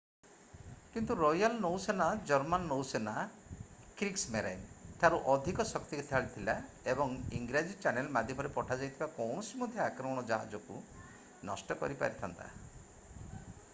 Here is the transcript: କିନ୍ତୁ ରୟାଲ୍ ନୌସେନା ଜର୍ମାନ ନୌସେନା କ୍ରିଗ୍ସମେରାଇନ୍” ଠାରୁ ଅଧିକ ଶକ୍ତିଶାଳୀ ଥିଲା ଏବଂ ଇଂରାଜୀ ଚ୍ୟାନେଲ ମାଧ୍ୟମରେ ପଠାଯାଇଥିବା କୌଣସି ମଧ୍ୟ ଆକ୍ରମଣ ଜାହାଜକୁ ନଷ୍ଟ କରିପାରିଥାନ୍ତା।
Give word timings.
କିନ୍ତୁ 0.93 1.15
ରୟାଲ୍ 1.17 1.55
ନୌସେନା 1.63 2.05
ଜର୍ମାନ 2.29 2.65
ନୌସେନା 2.69 3.11
କ୍ରିଗ୍ସମେରାଇନ୍” 3.99 4.63
ଠାରୁ 5.03 5.19
ଅଧିକ 5.33 5.65
ଶକ୍ତିଶାଳୀ 5.73 6.31
ଥିଲା 6.37 6.55
ଏବଂ 6.93 7.13
ଇଂରାଜୀ 7.41 7.77
ଚ୍ୟାନେଲ 7.83 8.09
ମାଧ୍ୟମରେ 8.17 8.51
ପଠାଯାଇଥିବା 8.57 9.09
କୌଣସି 9.19 9.61
ମଧ୍ୟ 9.65 9.83
ଆକ୍ରମଣ 9.89 10.23
ଜାହାଜକୁ 10.31 10.79
ନଷ୍ଟ 11.51 11.79
କରିପାରିଥାନ୍ତା। 11.83 12.51